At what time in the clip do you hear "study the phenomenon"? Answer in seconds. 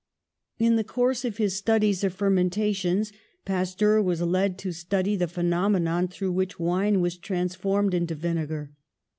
4.71-6.07